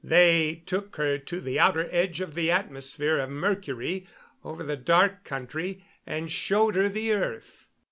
They 0.03 0.63
took 0.65 0.95
her 0.95 1.19
to 1.19 1.39
the 1.39 1.59
outer 1.59 1.87
edge 1.91 2.21
of 2.21 2.33
the 2.33 2.49
atmosphere 2.49 3.19
of 3.19 3.29
Mercury 3.29 4.07
over 4.43 4.63
the 4.63 4.75
Dark 4.75 5.23
Country 5.23 5.85
and 6.07 6.31
showed 6.31 6.73
her 6.75 6.89
the 6.89 7.11
earth. 7.13 7.67